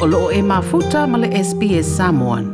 o 0.00 0.06
loo 0.06 0.30
e 0.32 0.42
mafuta 0.42 1.06
ma 1.06 1.18
le 1.18 1.28
SPS 1.44 1.96
Samoan. 1.96 2.44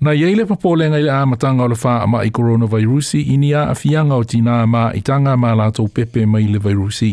Na 0.00 0.14
iei 0.14 0.34
le 0.34 0.46
papolenga 0.48 0.98
i 0.98 1.02
le 1.02 1.12
amatanga 1.12 1.64
o 1.64 1.68
le 1.68 1.76
wha 1.84 2.02
ama 2.02 2.22
i 2.24 2.30
coronavirusi 2.30 3.20
i 3.20 3.36
ni 3.36 3.52
a 3.52 3.68
afianga 3.68 4.16
o 4.16 4.24
tina 4.24 4.66
ma 4.66 4.92
i 4.96 5.02
tanga 5.04 5.36
ma 5.36 5.52
lātou 5.52 5.92
pepe 5.92 6.24
mai 6.26 6.48
le 6.48 6.58
virusi. 6.58 7.12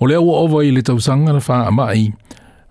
O 0.00 0.06
le 0.06 0.14
awa 0.20 0.34
ova 0.44 0.60
i 0.64 0.70
le 0.70 0.82
tausanga 0.82 1.32
le 1.32 1.40
wha 1.48 1.62
ama 1.72 1.88
i, 1.96 2.12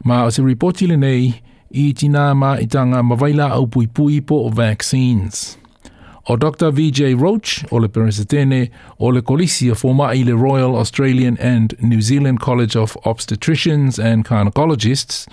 ma 0.05 0.25
o 0.25 0.29
se 0.29 0.45
reporti 0.45 0.85
le 0.87 0.97
nei 0.97 1.33
i 1.71 1.93
tina 1.93 2.33
ma 2.33 2.59
i 2.61 2.67
tanga 2.67 3.01
ma 3.01 3.15
vaila 3.15 3.49
au 3.57 3.65
pui 3.65 3.87
pui 3.87 4.21
po 4.21 4.45
o 4.45 4.49
vaccines 4.49 5.57
o 6.29 6.37
Dr. 6.37 6.71
VJ 6.71 7.15
Roach 7.17 7.65
o 7.71 7.79
le 7.79 7.89
Peresetene 7.89 8.69
o 8.99 9.09
le 9.09 9.21
Kolisia 9.21 9.73
fōma 9.73 10.11
i 10.13 10.23
le 10.23 10.35
Royal 10.37 10.75
Australian 10.75 11.37
and 11.41 11.73
New 11.81 12.01
Zealand 12.01 12.39
College 12.39 12.75
of 12.75 12.95
Obstetricians 13.03 13.97
and 13.97 14.27
Gynecologists 14.27 15.25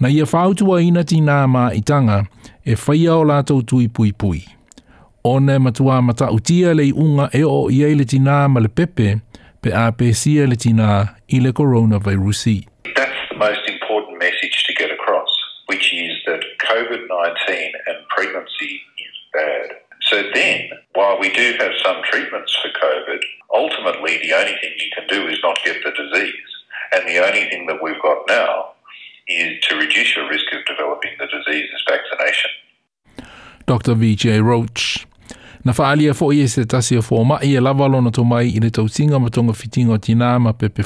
na 0.00 0.08
ia 0.08 0.26
whautua 0.26 0.82
ina 0.82 1.04
tina 1.04 1.46
mā 1.46 1.70
i 1.76 1.80
tanga 1.80 2.24
e 2.66 2.74
whaia 2.74 3.14
o 3.14 3.22
lātou 3.24 3.62
tui 3.62 3.86
pui 3.88 4.10
pui. 4.12 4.42
O 5.24 5.38
ne 5.38 5.58
matua 5.58 6.00
mata 6.02 6.32
utia 6.34 6.74
le 6.74 6.90
unga 6.90 7.28
e 7.32 7.44
o 7.46 7.70
i 7.70 7.94
le 7.94 8.04
tina 8.04 8.48
ma 8.48 8.60
le 8.60 8.68
pepe 8.68 9.20
pe 9.62 9.70
a 9.70 9.92
pe 9.92 10.10
le 10.46 10.56
tina 10.56 11.14
i 11.28 11.38
le 11.38 11.52
coronavirusi. 11.52 12.66
That's 12.96 13.22
the 13.30 13.38
most 13.38 13.62
important 13.70 14.18
message 14.18 14.64
to 14.66 14.74
get 14.74 14.90
across, 14.90 15.30
which 15.66 15.94
is 15.94 16.10
that 16.26 16.42
COVID-19 16.66 17.48
and 17.86 17.98
pregnancy 18.08 18.82
is 18.98 19.14
bad. 19.32 19.81
So 20.12 20.22
then, 20.34 20.68
while 20.92 21.18
we 21.18 21.32
do 21.32 21.54
have 21.58 21.72
some 21.82 22.02
treatments 22.10 22.54
for 22.60 22.68
COVID, 22.68 23.20
ultimately 23.54 24.18
the 24.18 24.34
only 24.34 24.52
thing 24.60 24.72
you 24.76 24.90
can 24.94 25.06
do 25.08 25.26
is 25.26 25.38
not 25.42 25.58
get 25.64 25.82
the 25.82 25.90
disease. 25.90 26.50
And 26.92 27.08
the 27.08 27.18
only 27.26 27.48
thing 27.48 27.64
that 27.68 27.82
we've 27.82 28.00
got 28.02 28.18
now 28.28 28.72
is 29.26 29.58
to 29.68 29.76
reduce 29.76 30.14
your 30.14 30.28
risk 30.28 30.44
of 30.52 30.66
developing 30.66 31.12
the 31.18 31.26
disease 31.28 31.64
is 31.64 31.82
vaccination. 31.88 32.50
Dr. 33.64 33.94
VJ 33.94 34.42
Roach. 34.42 35.06
Na 35.64 35.72
whaalia 35.72 36.14
fo 36.14 36.30
i 36.30 36.46
se 36.46 36.64
tasi 36.64 36.98
o 36.98 37.00
fō 37.00 37.24
mai 37.24 37.46
e 37.46 37.60
lava 37.60 37.86
lona 37.86 38.10
to 38.10 38.24
mai 38.24 38.50
i 38.52 38.60
tausinga 38.60 39.18
ma 39.18 39.30
tonga 39.30 39.54
fitinga 39.54 39.94
o 39.94 39.96
tina 39.96 40.38
ma 40.38 40.52
pepe 40.52 40.82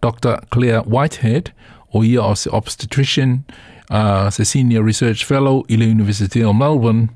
Dr. 0.00 0.38
Claire 0.50 0.82
Whitehead, 0.82 1.50
o 1.92 2.04
ia 2.04 2.22
o 2.22 2.34
se 2.34 2.48
obstetrician, 2.50 3.44
uh, 3.90 4.30
se 4.30 4.44
senior 4.44 4.84
research 4.84 5.24
fellow 5.24 5.64
i 5.68 5.76
le 5.76 5.86
University 5.86 6.44
of 6.44 6.54
Melbourne, 6.54 7.08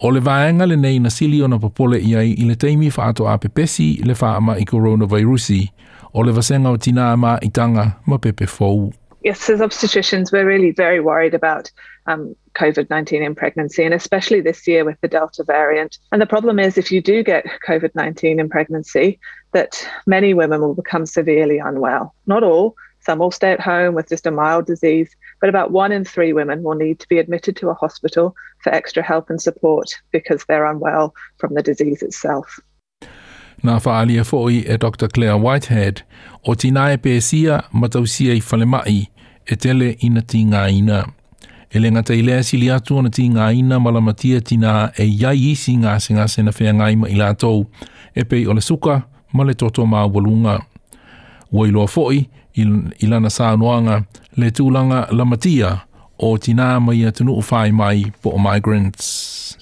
O 0.00 0.08
le 0.08 0.20
vaenga 0.20 0.66
le 0.66 0.76
nei 0.76 0.98
na 0.98 1.10
sili 1.10 1.42
ona 1.42 1.58
popole 1.58 1.98
iai 1.98 2.34
i 2.38 2.44
le 2.46 2.54
teimi 2.54 2.90
whaato 2.96 3.26
a 3.26 3.38
pepesi 3.38 3.88
le 4.06 4.14
whaama 4.14 4.54
i 4.60 4.64
coronavirusi. 4.64 5.68
O 6.14 6.20
le 6.20 6.32
vasenga 6.32 6.70
o 6.70 6.76
tina 6.76 7.12
ama 7.12 7.38
i 7.42 7.48
tanga 7.50 7.96
ma 8.06 8.18
pepe 8.18 8.46
fou. 8.46 8.92
Yes, 9.24 9.50
as 9.50 9.60
obstetricians, 9.60 10.30
we're 10.30 10.46
really 10.46 10.70
very 10.70 11.00
worried 11.00 11.34
about 11.34 11.72
um, 12.06 12.36
COVID 12.54 12.88
19 12.88 13.24
in 13.24 13.34
pregnancy, 13.34 13.84
and 13.84 13.92
especially 13.92 14.40
this 14.40 14.68
year 14.68 14.84
with 14.84 15.00
the 15.00 15.08
Delta 15.08 15.42
variant. 15.42 15.98
And 16.12 16.22
the 16.22 16.26
problem 16.26 16.60
is, 16.60 16.78
if 16.78 16.92
you 16.92 17.02
do 17.02 17.24
get 17.24 17.44
COVID 17.66 17.90
19 17.96 18.38
in 18.38 18.48
pregnancy, 18.48 19.18
that 19.52 19.84
many 20.06 20.32
women 20.32 20.60
will 20.60 20.74
become 20.74 21.06
severely 21.06 21.58
unwell. 21.58 22.14
Not 22.26 22.44
all, 22.44 22.76
some 23.00 23.18
will 23.18 23.30
stay 23.30 23.52
at 23.52 23.60
home 23.60 23.94
with 23.94 24.08
just 24.08 24.26
a 24.26 24.30
mild 24.30 24.66
disease, 24.66 25.10
but 25.40 25.48
about 25.48 25.70
one 25.70 25.92
in 25.92 26.04
three 26.04 26.32
women 26.32 26.62
will 26.62 26.74
need 26.74 26.98
to 27.00 27.08
be 27.08 27.18
admitted 27.18 27.56
to 27.56 27.70
a 27.70 27.74
hospital 27.74 28.34
for 28.62 28.74
extra 28.74 29.02
help 29.02 29.30
and 29.30 29.40
support 29.40 29.94
because 30.12 30.44
they're 30.44 30.66
unwell 30.66 31.14
from 31.38 31.54
the 31.54 31.62
disease 31.62 32.02
itself. 32.02 32.60
Nā 33.64 33.80
whaalia 33.82 34.22
fōi 34.22 34.62
e 34.70 34.76
Dr. 34.78 35.08
Claire 35.08 35.36
Whitehead, 35.36 36.04
o 36.46 36.54
tina 36.54 36.92
e 36.94 36.98
pēsia 37.02 37.64
matausia 37.74 38.36
i 38.38 38.42
whalemai 38.42 39.08
e 39.50 39.56
tele 39.56 39.96
ina 40.06 40.22
tī 40.22 40.44
ngā 40.46 40.68
ina. 40.76 41.00
E 41.68 41.82
le 41.82 41.90
ngata 41.90 42.14
i 42.14 42.22
lea 42.22 42.44
sili 42.46 42.70
atu 42.70 43.00
ana 43.00 43.10
tī 43.10 43.26
ngā 43.34 43.50
ina 43.58 43.80
malamatia 43.82 44.40
tina 44.40 44.92
e 44.94 45.08
iai 45.10 45.50
isi 45.50 45.74
ngā 45.76 45.96
se 46.00 46.14
ngā 46.14 46.28
se 46.30 46.46
whea 46.46 46.72
ngā 46.72 46.92
ima 46.94 47.10
i 47.10 47.18
lātou, 47.18 47.66
e 48.14 48.24
pei 48.24 48.46
o 48.46 48.54
le 48.54 48.62
suka 48.62 49.02
ma 49.34 49.44
le 49.44 49.54
toto 49.54 49.82
mā 49.82 50.06
walunga. 50.06 50.60
Ua 51.50 51.66
iloa 51.66 51.90
fōi, 51.90 52.28
i 52.58 53.06
lana 53.06 53.30
sa 53.30 53.56
noanga 53.56 54.04
le 54.36 54.50
tūlanga 54.50 55.80
o 56.20 56.36
tina 56.36 56.80
mai 56.80 57.04
whai 57.50 57.70
mai 57.70 58.12
po 58.22 58.38
migrants. 58.38 59.56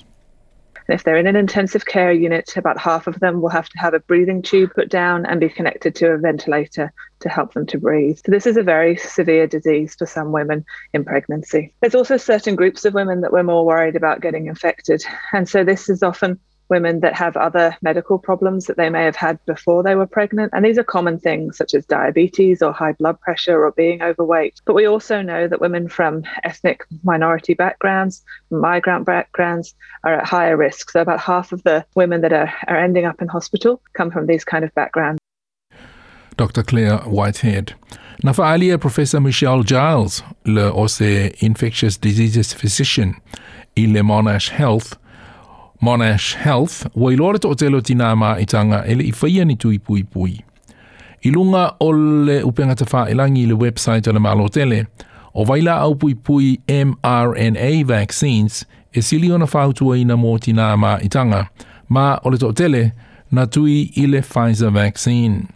If 0.89 1.03
they're 1.03 1.17
in 1.17 1.27
an 1.27 1.35
intensive 1.35 1.85
care 1.87 2.13
unit, 2.13 2.57
about 2.57 2.79
half 2.79 3.09
of 3.09 3.19
them 3.19 3.41
will 3.41 3.49
have 3.49 3.69
to 3.71 3.79
have 3.79 3.93
a 3.93 3.99
breathing 4.01 4.41
tube 4.41 4.71
put 4.75 4.89
down 4.89 5.27
and 5.27 5.41
be 5.41 5.49
connected 5.49 5.97
to 5.97 6.13
a 6.13 6.19
ventilator 6.19 6.93
to 7.21 7.29
help 7.29 7.55
them 7.55 7.67
to 7.67 7.79
breathe. 7.79 8.19
So, 8.25 8.31
this 8.31 8.47
is 8.47 8.57
a 8.57 8.63
very 8.63 8.97
severe 8.97 9.49
disease 9.49 9.97
for 9.97 10.07
some 10.07 10.31
women 10.31 10.65
in 10.93 11.05
pregnancy. 11.05 11.75
There's 11.81 11.97
also 11.97 12.17
certain 12.17 12.55
groups 12.55 12.85
of 12.85 12.95
women 12.95 13.21
that 13.23 13.33
we're 13.33 13.43
more 13.43 13.67
worried 13.67 13.97
about 13.97 14.21
getting 14.21 14.47
infected. 14.47 15.03
And 15.33 15.49
so, 15.49 15.65
this 15.65 15.89
is 15.89 16.05
often 16.05 16.39
women 16.69 17.01
that 17.01 17.15
have 17.15 17.37
other 17.37 17.77
medical 17.83 18.19
problems 18.19 18.67
that 18.67 18.77
they 18.77 18.91
may 18.91 19.05
have 19.05 19.17
had 19.17 19.39
before 19.47 19.83
they 19.83 19.95
were 19.95 20.07
pregnant. 20.07 20.53
And 20.53 20.65
these 20.65 20.79
are 20.79 20.85
common 20.85 21.19
things 21.19 21.57
such 21.57 21.75
as 21.75 21.87
diabetes 21.87 22.63
or 22.63 22.73
high 22.73 22.93
blood 22.93 23.21
pressure 23.21 23.65
or 23.65 23.73
being 23.73 24.03
overweight. 24.03 24.61
But 24.65 24.75
we 24.75 24.87
also 24.87 25.23
know 25.23 25.49
that 25.49 25.61
women 25.61 25.89
from 25.89 26.25
ethnic 26.45 26.85
minority 27.03 27.55
backgrounds, 27.55 28.23
migrant 28.51 29.07
backgrounds, 29.07 29.75
are 30.05 30.15
at 30.15 30.27
higher 30.27 30.57
risk. 30.57 30.91
So 30.91 31.01
about 31.01 31.21
half 31.21 31.53
of 31.53 31.63
the 31.63 31.85
women 31.95 32.21
that 32.23 32.33
are, 32.33 32.53
are 32.69 32.77
ending 32.77 33.05
up 33.05 33.23
in 33.23 33.29
hospital 33.29 33.81
come 33.95 34.11
from 34.11 34.27
these 34.27 34.45
kind 34.45 34.65
of 34.65 34.75
backgrounds. 34.75 35.21
Dr. 36.37 36.63
Claire 36.63 36.99
Whitehead. 36.99 37.75
Na 38.23 38.33
whaalia 38.33 38.79
Professor 38.79 39.21
Michelle 39.21 39.63
Giles, 39.63 40.23
le 40.45 40.73
o 40.73 40.87
se 40.87 41.35
infectious 41.41 41.99
diseases 41.99 42.53
physician 42.53 43.15
i 43.77 43.87
le 43.87 44.03
Monash 44.03 44.49
Health, 44.49 44.99
Monash 45.83 46.37
Health, 46.37 46.87
wa 46.95 47.13
ilore 47.13 47.39
to 47.39 47.49
otelo 47.49 47.81
tina 47.81 48.17
ma 48.17 48.37
itanga 48.41 48.85
ele 48.87 49.05
i 49.05 49.13
whaia 49.13 49.45
ni 49.45 49.57
tui 49.57 49.79
pui 49.79 50.03
pui. 50.03 50.45
I 51.23 51.31
lunga 51.31 51.75
o 51.81 51.91
le 51.93 52.43
upenga 52.43 52.75
te 52.77 52.85
wha 52.93 53.11
ilangi 53.11 53.47
le 53.47 53.55
website 53.55 54.09
o 54.09 54.13
le 54.13 54.21
malo 54.21 54.49
tele, 54.49 54.87
o 55.35 55.45
waila 55.45 55.81
au 55.81 55.95
pui 55.95 56.15
pui 56.15 56.61
mRNA 56.69 57.85
vaccines 57.85 58.65
e 58.93 59.03
sili 59.03 59.33
ona 59.33 59.45
whautua 59.45 59.99
ina 59.99 60.17
mō 60.17 60.39
tina 60.41 60.77
ma 60.77 60.99
itanga, 61.03 61.49
ma 61.89 62.19
o 62.25 62.31
le 62.31 62.39
to 62.39 62.53
tele 62.53 62.93
na 63.31 63.47
tui 63.47 63.93
i 63.97 64.07
le 64.07 64.23
Pfizer 64.23 64.71
vaccine. 64.71 65.47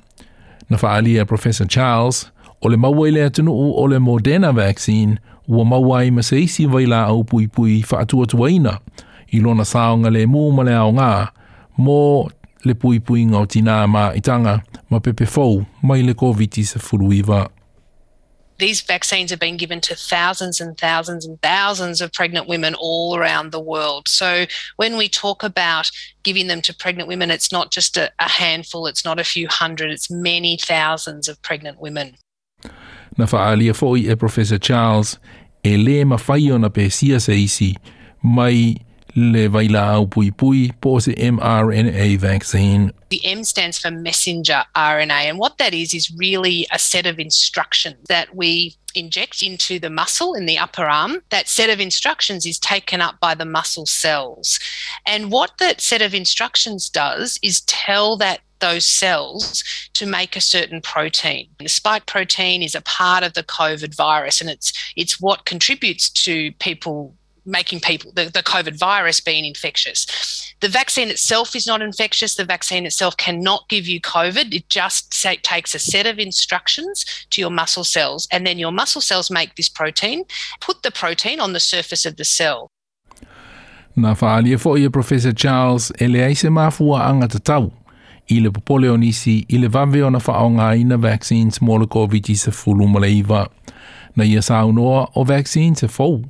Na 0.70 0.76
whaalia 0.76 1.26
Professor 1.26 1.66
Charles, 1.66 2.30
o 2.62 2.68
le 2.68 2.76
maua 2.76 3.10
le 3.10 3.24
atunu 3.24 3.52
o 3.52 3.86
le 3.86 3.98
Moderna 3.98 4.52
vaccine, 4.52 5.18
ua 5.48 5.64
maua 5.64 6.10
ma 6.10 6.22
se 6.22 6.42
isi 6.42 6.66
waila 6.66 7.06
au 7.06 7.24
pui 7.24 7.46
pui 7.46 7.84
whaatua 7.90 8.26
tuaina, 8.26 8.78
i 9.32 9.40
lona 9.40 9.64
saonga 9.64 10.10
le 10.12 10.26
mū 10.26 10.50
ma 10.54 10.66
le 10.66 10.74
ao 10.74 10.92
ngā, 10.92 11.12
mō 11.78 12.00
le 12.64 12.74
pui 12.74 13.00
pui 13.00 13.24
ngau 13.24 13.46
tina 13.48 13.86
ma 13.86 14.10
i 14.16 14.20
tanga, 14.20 14.60
ma 14.90 15.00
pepe 15.00 15.26
fau, 15.26 15.64
mai 15.82 16.02
le 16.02 16.14
COVID 16.14 16.64
se 16.64 16.78
furuiwa. 16.78 17.48
These 18.58 18.82
vaccines 18.82 19.30
have 19.30 19.40
been 19.40 19.56
given 19.56 19.80
to 19.80 19.94
thousands 19.94 20.60
and 20.60 20.76
thousands 20.76 21.24
and 21.24 21.40
thousands 21.40 22.02
of 22.02 22.12
pregnant 22.12 22.46
women 22.46 22.74
all 22.74 23.16
around 23.16 23.52
the 23.52 23.60
world. 23.60 24.06
So 24.06 24.44
when 24.76 24.98
we 24.98 25.08
talk 25.08 25.42
about 25.42 25.90
giving 26.24 26.46
them 26.46 26.60
to 26.62 26.74
pregnant 26.74 27.08
women, 27.08 27.30
it's 27.30 27.50
not 27.50 27.70
just 27.70 27.96
a, 27.96 28.12
a 28.18 28.28
handful, 28.28 28.86
it's 28.86 29.02
not 29.02 29.18
a 29.18 29.24
few 29.24 29.48
hundred, 29.48 29.90
it's 29.90 30.10
many 30.10 30.58
thousands 30.58 31.26
of 31.26 31.40
pregnant 31.40 31.80
women. 31.80 32.16
Na 33.16 33.24
whaalia 33.24 33.74
foi 33.74 34.00
e 34.00 34.14
Professor 34.14 34.58
Charles, 34.58 35.18
e 35.64 35.78
le 35.78 36.04
mawhai 36.04 36.52
o 36.52 36.58
na 36.58 36.68
pe 36.68 36.90
sia 36.90 37.18
se 37.18 37.32
isi, 37.32 37.76
mai 38.22 38.76
le 39.14 39.48
vaila 39.48 39.98
au 39.98 40.06
pui 40.06 40.30
pui 40.30 40.72
po 40.80 40.98
mRNA 40.98 42.18
vaccine. 42.18 42.92
The 43.10 43.24
M 43.24 43.44
stands 43.44 43.78
for 43.78 43.90
messenger 43.90 44.64
RNA, 44.76 45.28
and 45.28 45.38
what 45.38 45.58
that 45.58 45.74
is 45.74 45.94
is 45.94 46.12
really 46.16 46.66
a 46.70 46.78
set 46.78 47.06
of 47.06 47.18
instructions 47.18 47.98
that 48.08 48.34
we 48.34 48.76
inject 48.94 49.42
into 49.42 49.78
the 49.78 49.90
muscle 49.90 50.34
in 50.34 50.46
the 50.46 50.58
upper 50.58 50.84
arm. 50.84 51.22
That 51.30 51.48
set 51.48 51.70
of 51.70 51.80
instructions 51.80 52.46
is 52.46 52.58
taken 52.58 53.00
up 53.00 53.20
by 53.20 53.34
the 53.34 53.44
muscle 53.44 53.86
cells. 53.86 54.58
And 55.06 55.30
what 55.30 55.52
that 55.58 55.80
set 55.80 56.02
of 56.02 56.14
instructions 56.14 56.88
does 56.88 57.38
is 57.42 57.62
tell 57.62 58.16
that 58.18 58.40
those 58.60 58.84
cells 58.84 59.64
to 59.94 60.06
make 60.06 60.36
a 60.36 60.40
certain 60.40 60.80
protein. 60.80 61.48
The 61.58 61.68
spike 61.68 62.06
protein 62.06 62.62
is 62.62 62.74
a 62.74 62.82
part 62.82 63.24
of 63.24 63.32
the 63.32 63.42
COVID 63.42 63.96
virus 63.96 64.40
and 64.40 64.50
it's 64.50 64.72
it's 64.96 65.20
what 65.20 65.46
contributes 65.46 66.10
to 66.10 66.52
people 66.52 67.14
making 67.50 67.80
people 67.80 68.12
the, 68.14 68.24
the 68.24 68.42
COVID 68.42 68.78
virus 68.78 69.20
being 69.20 69.44
infectious. 69.44 70.06
The 70.60 70.68
vaccine 70.68 71.08
itself 71.08 71.56
is 71.56 71.66
not 71.66 71.82
infectious. 71.82 72.34
The 72.34 72.44
vaccine 72.44 72.86
itself 72.86 73.16
cannot 73.16 73.68
give 73.68 73.86
you 73.86 74.00
COVID. 74.00 74.54
It 74.54 74.68
just 74.68 75.12
say, 75.14 75.36
takes 75.36 75.74
a 75.74 75.78
set 75.78 76.06
of 76.06 76.18
instructions 76.18 77.04
to 77.30 77.40
your 77.40 77.50
muscle 77.50 77.84
cells, 77.84 78.28
and 78.30 78.46
then 78.46 78.58
your 78.58 78.72
muscle 78.72 79.00
cells 79.00 79.30
make 79.30 79.56
this 79.56 79.68
protein, 79.68 80.24
put 80.60 80.82
the 80.82 80.90
protein 80.90 81.40
on 81.40 81.52
the 81.52 81.60
surface 81.60 82.06
of 82.06 82.16
the 82.16 82.24
cell. 82.24 82.68
Na 83.96 84.14
whaalia 84.14 84.58
fo 84.58 84.76
ia 84.76 84.90
Professor 84.90 85.32
Charles 85.32 85.92
e 86.00 86.06
le 86.06 86.24
aise 86.24 86.48
mafua 86.48 87.08
anga 87.08 87.28
te 87.28 87.38
tau 87.38 87.72
i 88.28 88.40
le 88.40 88.50
popole 88.50 88.88
o 88.88 88.96
nisi 88.96 89.44
i 89.48 89.58
le 89.58 89.68
vave 89.68 90.02
o 90.02 90.10
na 90.10 90.18
whaonga 90.18 90.76
ina 90.78 90.96
vaccines 90.96 91.60
mo 91.60 91.76
le 91.78 91.86
COVID-19 91.86 92.52
fulu 92.52 92.86
ma 92.86 93.00
na 94.16 94.24
ia 94.24 94.42
saunoa 94.42 95.10
o 95.14 95.24
vaccine 95.24 95.74
te 95.74 95.88
fou. 95.88 96.24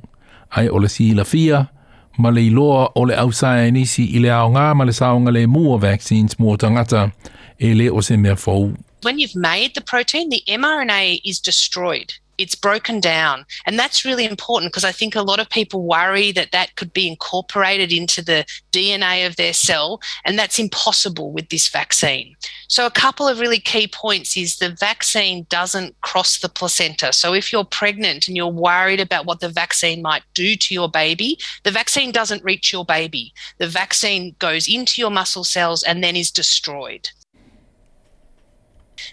Ai 0.55 0.67
ole 0.69 0.89
si 0.89 1.13
la 1.13 1.23
fia, 1.23 1.69
ma 2.17 2.29
le 2.29 2.41
iloa 2.41 2.91
o 2.95 3.05
le 3.05 3.15
ausae 3.15 3.71
nisi 3.71 4.15
i 4.15 4.19
le 4.19 4.29
aonga 4.29 4.73
ma 4.75 4.83
le 4.83 4.91
saonga 4.91 5.31
le 5.31 5.47
mua 5.47 5.77
vaccines 5.77 6.37
mua 6.39 6.57
tangata 6.57 7.11
e 7.57 7.73
le 7.73 7.89
o 7.89 8.01
se 8.01 8.17
mea 8.17 8.35
fau. 8.35 8.73
When 9.03 9.17
you've 9.17 9.35
made 9.35 9.73
the 9.73 9.81
protein, 9.81 10.29
the 10.29 10.43
mRNA 10.47 11.21
is 11.23 11.39
destroyed. 11.39 12.13
It's 12.37 12.55
broken 12.55 12.99
down. 12.99 13.45
And 13.65 13.77
that's 13.77 14.05
really 14.05 14.25
important 14.25 14.71
because 14.71 14.85
I 14.85 14.91
think 14.91 15.15
a 15.15 15.21
lot 15.21 15.39
of 15.39 15.49
people 15.49 15.83
worry 15.83 16.31
that 16.31 16.51
that 16.51 16.75
could 16.75 16.93
be 16.93 17.07
incorporated 17.07 17.91
into 17.91 18.23
the 18.23 18.45
DNA 18.71 19.27
of 19.27 19.35
their 19.35 19.53
cell, 19.53 20.01
and 20.25 20.37
that's 20.37 20.59
impossible 20.59 21.31
with 21.31 21.49
this 21.49 21.67
vaccine. 21.67 22.35
So, 22.67 22.85
a 22.85 22.91
couple 22.91 23.27
of 23.27 23.39
really 23.39 23.59
key 23.59 23.87
points 23.87 24.37
is 24.37 24.57
the 24.57 24.69
vaccine 24.69 25.45
doesn't 25.49 25.99
cross 26.01 26.39
the 26.39 26.49
placenta. 26.49 27.13
So, 27.13 27.33
if 27.33 27.51
you're 27.51 27.65
pregnant 27.65 28.27
and 28.27 28.37
you're 28.37 28.47
worried 28.47 28.99
about 28.99 29.25
what 29.25 29.39
the 29.39 29.49
vaccine 29.49 30.01
might 30.01 30.23
do 30.33 30.55
to 30.55 30.73
your 30.73 30.89
baby, 30.89 31.37
the 31.63 31.71
vaccine 31.71 32.11
doesn't 32.11 32.43
reach 32.43 32.71
your 32.71 32.85
baby. 32.85 33.33
The 33.57 33.67
vaccine 33.67 34.35
goes 34.39 34.67
into 34.67 35.01
your 35.01 35.11
muscle 35.11 35.43
cells 35.43 35.83
and 35.83 36.03
then 36.03 36.15
is 36.15 36.31
destroyed. 36.31 37.09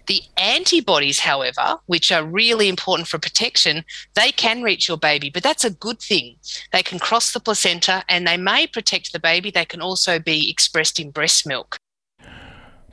The 0.08 0.22
antibodies, 0.38 1.20
however, 1.20 1.76
which 1.84 2.10
are 2.10 2.24
really 2.24 2.68
important 2.68 3.08
for 3.08 3.18
protection, 3.18 3.84
they 4.14 4.32
can 4.32 4.62
reach 4.62 4.88
your 4.88 4.96
baby, 4.96 5.28
but 5.28 5.42
that's 5.42 5.66
a 5.66 5.70
good 5.70 6.00
thing. 6.00 6.36
They 6.72 6.82
can 6.82 6.98
cross 6.98 7.32
the 7.32 7.40
placenta 7.40 8.02
and 8.08 8.26
they 8.26 8.38
may 8.38 8.66
protect 8.66 9.12
the 9.12 9.20
baby. 9.20 9.50
They 9.50 9.66
can 9.66 9.82
also 9.82 10.18
be 10.18 10.50
expressed 10.50 10.98
in 10.98 11.10
breast 11.10 11.46
milk. 11.46 11.76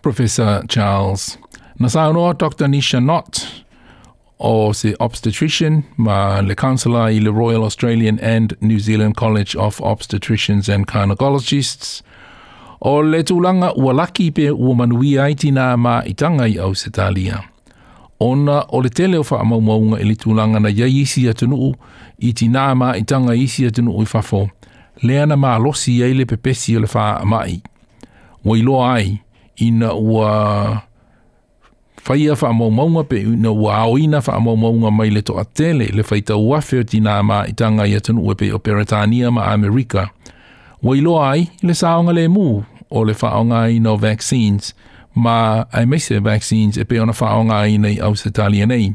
Professor 0.01 0.61
Charles. 0.67 1.37
Nasaunoa 1.79 2.37
Dr. 2.37 2.65
Nisha 2.65 3.01
Knott 3.01 3.63
o 4.37 4.73
se 4.73 4.93
obstetrician 4.99 5.85
ma 5.97 6.41
le 6.41 6.55
counsellor 6.55 7.07
i 7.09 7.19
le 7.19 7.31
Royal 7.31 7.63
Australian 7.63 8.19
and 8.19 8.57
New 8.61 8.79
Zealand 8.79 9.15
College 9.15 9.55
of 9.55 9.77
Obstetricians 9.77 10.67
and 10.67 10.85
Gynecologists– 10.85 12.01
O 12.81 13.01
le 13.01 13.21
tūlanga 13.23 13.71
ua 13.79 13.93
laki 13.93 14.31
pe 14.31 14.49
ua 14.51 14.75
manuia 14.75 15.23
ai 15.23 15.35
tina 15.35 15.75
ma 15.77 16.01
i 16.05 16.13
tanga 16.13 16.47
i 16.47 16.57
au 16.59 16.75
se 16.75 16.89
tālia. 16.89 17.39
Ona 18.19 18.65
o 18.71 18.81
le 18.81 18.89
tele 18.89 19.17
o 19.17 19.23
wha 19.23 19.99
i 19.99 20.03
le 20.03 20.15
tūlanga 20.15 20.59
na 20.59 20.69
iai 20.69 21.01
isi 21.01 21.27
atunuu 21.29 21.73
i 22.19 22.33
tina 22.33 22.75
ma 22.75 22.95
i 22.97 23.03
tanga 23.03 23.35
isi 23.35 23.65
atunuu 23.65 24.01
i 24.01 24.05
whafo. 24.05 24.49
Lea 25.03 25.25
na 25.25 25.35
ma 25.35 25.57
losi 25.57 26.03
ai 26.03 26.13
le 26.13 26.25
pepesi 26.25 26.75
o 26.77 26.79
le 26.79 26.87
wha 26.93 27.19
amai. 27.21 27.61
Wa 28.45 28.57
iloa 28.57 28.93
ai 28.93 29.19
ina 29.55 29.93
ua 29.93 30.81
whaia 32.07 32.33
whaamaumaunga 32.33 33.03
pe 33.03 33.21
ina 33.21 33.51
ua 33.51 33.75
aoina 33.75 34.19
whaamaumaunga 34.19 34.91
mai 34.91 35.09
le 35.09 35.21
toa 35.21 35.45
tele 35.45 35.85
le 35.85 36.03
whaita 36.11 36.35
uafe 36.35 36.79
o 36.79 36.83
tina 36.83 37.23
ma 37.23 37.47
i 37.47 37.53
tanga 37.53 37.87
i 37.87 37.95
atunuu 37.95 38.35
pe 38.35 38.51
o 38.53 38.59
Peretania 38.59 39.31
ma 39.31 39.45
Amerika. 39.45 40.09
Iloa 40.83 41.29
ai 41.31 41.49
le 41.63 41.73
saonga 41.73 42.13
le 42.13 42.27
mū 42.27 42.65
o 42.89 43.01
le 43.01 43.13
whaonga 43.13 43.69
i 43.71 43.79
no 43.79 43.95
vaccines, 43.97 44.73
ma 45.15 45.65
ai 45.73 45.85
meise 45.85 46.19
vaccines 46.19 46.77
e 46.77 46.83
pe 46.83 46.99
ona 46.99 47.13
whaonga 47.13 47.65
i 47.67 47.77
nei 47.77 47.99
au 47.99 48.15
se 48.15 48.29
nei, 48.65 48.93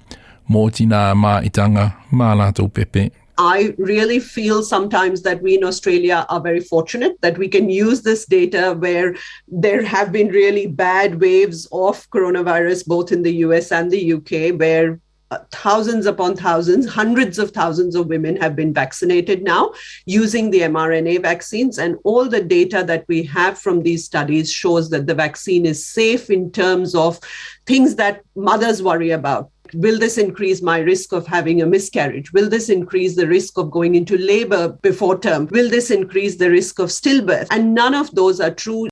mō 0.50 0.72
tina 0.72 1.14
mā 1.14 1.42
itanga 1.44 1.92
mā 2.12 2.34
lātou 2.34 2.72
pepe. 2.72 3.10
I 3.38 3.74
really 3.78 4.18
feel 4.18 4.62
sometimes 4.62 5.22
that 5.22 5.40
we 5.40 5.56
in 5.56 5.64
Australia 5.64 6.26
are 6.28 6.40
very 6.40 6.60
fortunate 6.60 7.16
that 7.22 7.38
we 7.38 7.48
can 7.48 7.70
use 7.70 8.02
this 8.02 8.26
data 8.26 8.76
where 8.78 9.16
there 9.48 9.82
have 9.82 10.12
been 10.12 10.28
really 10.28 10.66
bad 10.66 11.22
waves 11.22 11.66
of 11.72 12.08
coronavirus, 12.10 12.86
both 12.86 13.12
in 13.12 13.22
the 13.22 13.36
US 13.46 13.72
and 13.72 13.90
the 13.90 14.12
UK, 14.12 14.58
where 14.60 15.00
Uh, 15.32 15.38
thousands 15.52 16.06
upon 16.06 16.34
thousands, 16.34 16.88
hundreds 16.88 17.38
of 17.38 17.52
thousands 17.52 17.94
of 17.94 18.08
women 18.08 18.34
have 18.36 18.56
been 18.56 18.74
vaccinated 18.74 19.44
now 19.44 19.72
using 20.04 20.50
the 20.50 20.62
mRNA 20.62 21.22
vaccines. 21.22 21.78
And 21.78 21.96
all 22.02 22.28
the 22.28 22.42
data 22.42 22.82
that 22.88 23.04
we 23.06 23.22
have 23.24 23.56
from 23.56 23.84
these 23.84 24.04
studies 24.04 24.50
shows 24.50 24.90
that 24.90 25.06
the 25.06 25.14
vaccine 25.14 25.66
is 25.66 25.86
safe 25.86 26.30
in 26.30 26.50
terms 26.50 26.96
of 26.96 27.20
things 27.64 27.94
that 27.94 28.22
mothers 28.34 28.82
worry 28.82 29.10
about. 29.10 29.50
Will 29.74 30.00
this 30.00 30.18
increase 30.18 30.62
my 30.62 30.80
risk 30.80 31.12
of 31.12 31.28
having 31.28 31.62
a 31.62 31.66
miscarriage? 31.66 32.32
Will 32.32 32.48
this 32.48 32.68
increase 32.68 33.14
the 33.14 33.28
risk 33.28 33.56
of 33.56 33.70
going 33.70 33.94
into 33.94 34.18
labor 34.18 34.70
before 34.82 35.16
term? 35.16 35.46
Will 35.52 35.70
this 35.70 35.92
increase 35.92 36.36
the 36.38 36.50
risk 36.50 36.80
of 36.80 36.88
stillbirth? 36.88 37.46
And 37.52 37.72
none 37.72 37.94
of 37.94 38.12
those 38.16 38.40
are 38.40 38.50
true. 38.50 38.88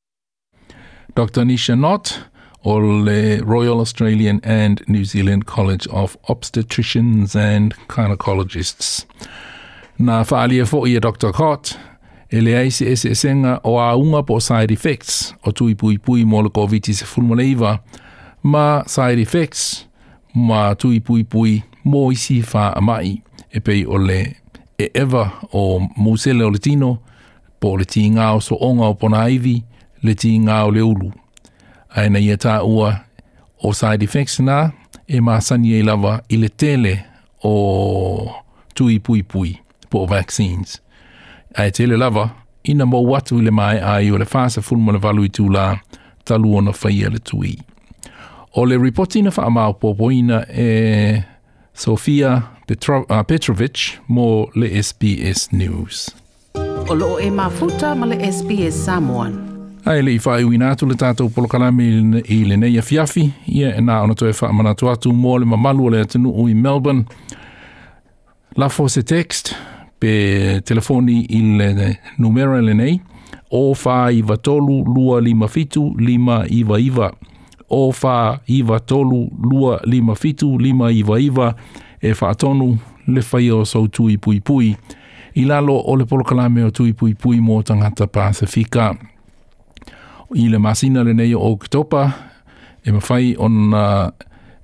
Dr. 1.16 1.42
Nisha 1.42 1.76
Knott 1.76 2.20
o 2.64 2.78
le 2.78 3.40
Royal 3.42 3.80
Australian 3.80 4.40
and 4.42 4.82
New 4.88 5.04
Zealand 5.04 5.46
College 5.46 5.86
of 5.88 6.16
Obstetricians 6.28 7.36
and 7.36 7.74
Gynecologists. 7.88 9.06
Nā 9.98 10.22
whaalia 10.26 10.66
fo 10.66 10.84
i 10.86 10.96
a 10.96 11.00
Dr. 11.00 11.32
Cott, 11.32 11.76
e 12.30 12.40
le 12.40 12.56
aise 12.58 12.86
e 12.86 12.96
se 12.96 13.14
senga 13.14 13.58
o 13.64 13.78
a 13.80 13.94
unga 13.96 14.22
po 14.22 14.38
side 14.40 14.72
effects 14.74 15.34
o 15.46 15.50
tui 15.50 15.74
pui 15.74 15.98
pui 15.98 16.24
mo 16.24 16.42
le 16.42 16.50
COVID 16.50 16.92
se 16.92 17.06
fulmoneiva, 17.06 17.78
ma 18.42 18.82
side 18.86 19.22
effects 19.22 19.86
ma 20.34 20.74
tui 20.74 21.00
pui 21.00 21.24
pui 21.24 21.62
mo 21.84 22.10
isi 22.12 22.42
wha 22.52 22.72
amai 22.76 23.22
e 23.50 23.60
pei 23.60 23.86
o 23.86 23.96
le 23.96 24.36
e 24.78 24.90
ever 24.94 25.32
o 25.52 25.80
musele 25.96 26.44
o 26.44 26.50
le 26.50 26.58
tino, 26.58 26.98
po 27.58 27.76
le 27.76 27.84
ti 27.84 28.04
ngā 28.10 28.34
o 28.36 28.42
so 28.44 28.58
onga 28.60 28.86
o 28.86 28.94
pona 28.94 29.24
iwi, 29.30 29.56
le 30.02 30.14
ti 30.14 30.36
ngā 30.38 30.60
o 30.66 30.70
le 30.70 30.84
ulu 30.84 31.10
aina 31.94 32.18
ia 32.18 32.36
tā 32.36 32.58
ua 32.64 32.94
o 33.62 33.72
side 33.74 34.04
effects 34.04 34.40
nā 34.40 34.70
e 35.08 35.20
māsani 35.20 35.82
lava 35.82 36.18
i 36.28 36.36
le 36.36 36.48
tele 36.48 36.98
o 37.44 37.54
tui 38.74 38.98
pui 39.00 39.22
pui 39.22 39.56
po 39.90 40.06
vaccines. 40.06 40.80
Ai 41.56 41.70
tele 41.72 41.96
lava 41.96 42.28
ina 42.64 42.86
mo 42.86 43.00
watu 43.02 43.38
i 43.38 43.46
le 43.46 43.50
mai 43.50 43.78
ai 43.80 44.10
o 44.10 44.18
le 44.18 44.26
fasa 44.26 44.62
fulma 44.62 44.92
le 44.92 45.00
valu 45.02 45.24
i 45.24 45.32
tū 45.32 45.48
la 45.52 45.78
talu 46.24 46.56
ona 46.60 46.72
whaia 46.72 47.10
le 47.10 47.18
tui. 47.18 47.56
O 48.54 48.64
le 48.64 48.78
reportina 48.78 49.30
wha 49.36 49.46
amau 49.46 49.74
popoina 49.74 50.44
e 50.50 51.22
Sofia 51.74 52.42
Petro, 52.66 53.06
uh, 53.08 53.22
Petrovic 53.22 54.00
mo 54.08 54.50
le 54.54 54.82
SBS 54.82 55.48
News. 55.52 56.10
O 56.88 56.94
loo 56.94 57.18
e 57.18 57.30
mafuta 57.30 57.94
ma 57.94 58.06
le 58.06 58.16
SBS 58.32 58.84
Samoan. 58.84 59.47
Ai 59.88 60.02
le 60.02 60.12
i 60.12 60.18
whae 60.20 60.44
ui 60.44 60.58
nātu 60.60 60.84
le 60.84 60.98
tātou 61.00 61.32
polokalami 61.32 61.84
i 62.28 62.42
le 62.44 62.58
nei 62.60 62.74
a 62.76 62.82
fiafi, 62.84 63.22
ia 63.48 63.70
e 63.72 63.80
nā 63.80 64.02
ona 64.04 64.12
toi 64.20 64.34
wha 64.36 64.50
manatu 64.52 64.90
atu 64.92 65.14
mō 65.16 65.38
le 65.40 65.48
mamalu 65.48 65.88
le 65.94 66.02
atinu 66.04 66.28
ui 66.42 66.52
Melbourne. 66.52 67.06
Lafo 68.60 68.84
se 68.92 69.00
text 69.00 69.54
pe 69.96 70.12
telefoni 70.68 71.22
i 71.32 71.40
le 71.56 71.88
numera 72.18 72.60
le 72.60 72.76
nei, 72.76 73.00
o 73.48 73.72
wha 73.72 74.12
iwa 74.12 74.36
tolu 74.36 74.82
lua 74.84 75.22
lima 75.24 75.48
fitu 75.48 75.94
lima 75.96 76.42
iwa 76.50 76.80
iwa. 76.80 77.12
O 77.70 77.88
wha 78.02 78.40
iwa 78.46 78.80
tolu 78.80 79.30
lua 79.40 79.80
lima 79.84 80.14
fitu 80.14 80.58
lima 80.58 80.92
iwa 80.92 81.20
iwa 81.20 81.54
e 82.02 82.12
wha 82.12 82.30
atonu 82.30 82.74
le 83.06 83.22
whai 83.32 83.50
o 83.50 83.64
sau 83.64 83.88
tui 83.88 84.18
pui 84.18 84.40
pui. 84.40 84.76
I 85.34 85.44
lalo 85.48 85.80
o 85.80 85.96
le 85.96 86.04
polokalame 86.04 86.64
o 86.64 86.70
tui 86.70 86.92
pui 86.92 87.14
pui 87.14 87.40
mō 87.40 87.62
tangata 87.62 88.06
Pasifika 88.06 88.92
i 90.34 90.48
le 90.48 90.58
masina 90.58 91.04
le 91.04 91.14
nei 91.14 91.34
o 91.34 91.40
Oktopa, 91.52 92.12
e 92.84 92.92
mawhai 92.92 93.36
on 93.38 93.72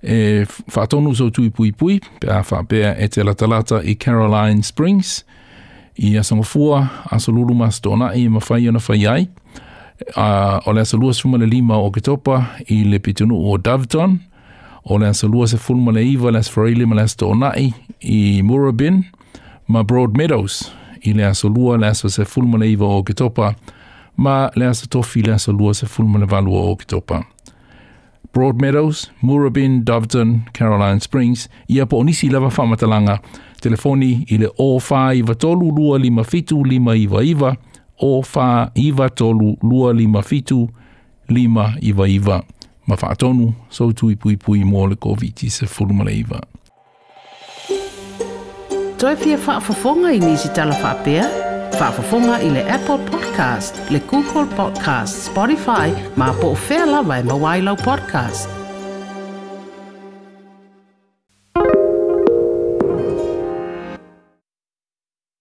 e 0.02 0.44
whaatonu 0.74 1.14
so 1.16 1.30
tui 1.30 1.50
pui 1.50 1.72
pui, 1.72 2.00
pe 2.20 2.28
a 2.28 2.42
whaapea 2.42 2.94
e 2.98 3.08
te 3.08 3.24
latalata 3.24 3.80
i 3.82 3.94
Caroline 3.96 4.62
Springs, 4.62 5.24
i 5.96 6.16
asangofua, 6.18 6.88
asolulu 7.10 7.54
mas 7.54 7.80
tōna 7.80 8.12
i 8.16 8.28
mawhai 8.28 8.68
ona 8.68 8.82
whai 8.88 9.06
ai, 9.06 9.28
a 10.16 10.60
o 10.66 10.72
le 10.72 10.82
asalua 10.82 11.14
suma 11.14 11.38
le 11.38 11.46
lima 11.46 11.78
o 11.78 11.86
Oktopa 11.88 12.40
i 12.68 12.82
le 12.84 12.98
pitunu 12.98 13.38
o 13.38 13.56
Doveton, 13.58 14.18
o 14.84 14.98
le 14.98 15.08
asalua 15.08 15.46
se 15.48 15.56
fulma 15.56 15.92
le 15.92 16.02
iwa 16.04 16.32
le 16.32 16.38
asfareili 16.38 16.86
ma 16.86 16.94
le 16.94 17.72
i 18.00 18.42
Murabin, 18.42 19.04
ma 19.68 19.82
Broad 19.82 20.16
Meadows, 20.16 20.72
i 21.02 21.12
le 21.12 21.24
asolua 21.24 21.78
le 21.78 21.86
asfa 21.86 22.08
se 22.08 22.24
fulma 22.24 22.58
le 22.58 22.72
iwa 22.72 22.88
o 22.88 22.98
Oktopa, 22.98 23.54
ma 24.16 24.50
le 24.56 24.66
asa 24.66 24.86
tofi 24.86 25.22
le 25.22 25.34
asa 25.34 25.52
lua 25.52 25.74
se 25.74 25.86
fulma 25.86 26.18
le 26.18 26.26
valua 26.26 26.60
o 26.70 26.76
ki 26.76 26.86
topa. 26.86 27.24
Broadmeadows, 28.34 29.10
Murabin, 29.22 29.84
Doveton, 29.84 30.40
Caroline 30.52 31.00
Springs, 31.00 31.48
ia 31.68 31.86
po 31.86 31.98
onisi 31.98 32.28
lava 32.28 32.48
whamatalanga, 32.50 33.20
telefoni 33.60 34.26
i 34.28 34.38
le 34.38 34.48
o 34.58 34.80
wha 34.90 35.14
iwa 35.14 35.34
tolu 35.34 35.70
lua 35.70 35.98
lima 35.98 36.24
fitu 36.24 36.64
lima 36.64 36.96
iwa 36.96 37.24
iwa, 37.24 37.56
o 38.00 38.24
wha 38.34 38.70
iwa 38.74 39.10
tolu 39.10 39.56
lua 39.62 39.92
lima 39.92 40.22
fitu 40.22 40.68
lima 41.28 41.74
iwa 41.80 42.08
iwa. 42.08 42.42
Ma 42.86 42.96
whaatonu, 43.02 43.54
so 43.70 43.92
tui 43.92 44.16
pui 44.16 44.36
pui 44.36 44.64
mō 44.64 44.88
le 44.88 44.96
COVID 44.96 45.48
se 45.48 45.66
fulma 45.66 46.04
le 46.04 46.18
iwa. 46.18 46.40
Toi 48.98 49.16
fia 49.16 49.38
whaafafonga 49.38 50.12
i 50.12 50.18
nisi 50.20 50.48
tala 50.48 50.74
whaapea? 50.74 51.43
Whaafafonga 51.80 52.38
i 52.42 52.50
le 52.50 52.62
Apple 52.70 52.98
Podcast, 53.10 53.90
le 53.90 53.98
Google 54.10 54.46
Podcast, 54.56 55.26
Spotify, 55.26 55.90
ma 56.16 56.32
po 56.32 56.52
o 56.54 56.58
whea 56.68 56.86
lawa 56.86 57.18
e 57.18 57.22
mawailau 57.22 57.76
podcast. 57.76 58.63